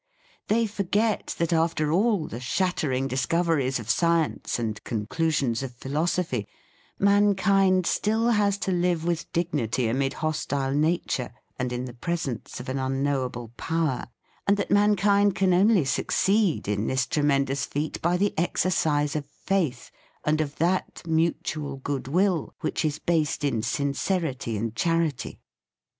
[0.47, 6.47] They forget that, after all the shattering dis coveries of science and conclusions of philosophy,
[6.97, 12.67] mankind has still to live with dignity amid hostile nature, and in the presence of
[12.67, 14.05] an unknowable THE FEAST OF ST FRIEND power
[14.47, 19.15] and that mankind can only suc ceed in this tremendous feat by the ex ercise
[19.15, 19.91] of faith
[20.25, 25.39] and of that mutual good will which is based in sincerity and charity.